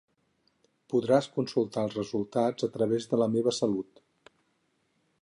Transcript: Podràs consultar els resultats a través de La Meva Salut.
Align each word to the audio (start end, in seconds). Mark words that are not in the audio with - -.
Podràs 0.93 1.27
consultar 1.35 1.85
els 1.89 1.99
resultats 1.99 2.67
a 2.69 2.73
través 2.79 3.09
de 3.13 3.23
La 3.23 3.31
Meva 3.37 3.57
Salut. 3.63 4.07